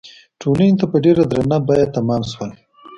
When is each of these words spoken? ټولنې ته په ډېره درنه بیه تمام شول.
ټولنې 0.41 0.73
ته 0.79 0.85
په 0.91 0.97
ډېره 1.05 1.23
درنه 1.31 1.57
بیه 1.67 1.85
تمام 1.95 2.21
شول. 2.31 2.51